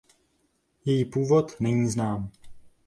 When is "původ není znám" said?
1.05-2.31